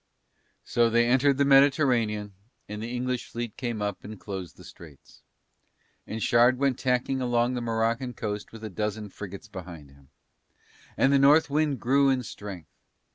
So 0.63 0.89
they 0.89 1.05
entered 1.07 1.37
the 1.37 1.45
Mediterranean 1.45 2.33
and 2.67 2.81
the 2.81 2.89
English 2.91 3.29
fleet 3.29 3.55
came 3.55 3.83
up 3.83 4.03
and 4.03 4.19
closed 4.19 4.57
the 4.57 4.63
straits. 4.63 5.21
And 6.07 6.23
Shard 6.23 6.57
went 6.57 6.79
tacking 6.79 7.21
along 7.21 7.53
the 7.53 7.61
Moroccan 7.61 8.15
coast 8.15 8.51
with 8.51 8.63
a 8.63 8.69
dozen 8.71 9.09
frigates 9.09 9.47
behind 9.47 9.91
him. 9.91 10.09
And 10.97 11.13
the 11.13 11.19
North 11.19 11.51
wind 11.51 11.79
grew 11.81 12.09
in 12.09 12.23
strength. 12.23 12.71